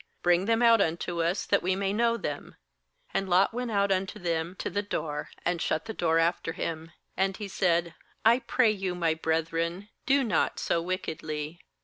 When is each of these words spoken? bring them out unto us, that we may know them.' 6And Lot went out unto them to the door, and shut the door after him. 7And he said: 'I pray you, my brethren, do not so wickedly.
bring 0.23 0.45
them 0.45 0.63
out 0.63 0.81
unto 0.81 1.21
us, 1.21 1.45
that 1.45 1.61
we 1.61 1.75
may 1.75 1.93
know 1.93 2.17
them.' 2.17 2.55
6And 3.13 3.27
Lot 3.29 3.53
went 3.53 3.69
out 3.69 3.91
unto 3.91 4.17
them 4.17 4.55
to 4.55 4.67
the 4.67 4.81
door, 4.81 5.29
and 5.45 5.61
shut 5.61 5.85
the 5.85 5.93
door 5.93 6.17
after 6.17 6.53
him. 6.53 6.91
7And 7.19 7.37
he 7.37 7.47
said: 7.47 7.93
'I 8.25 8.39
pray 8.47 8.71
you, 8.71 8.95
my 8.95 9.13
brethren, 9.13 9.89
do 10.07 10.23
not 10.23 10.57
so 10.57 10.81
wickedly. 10.81 11.59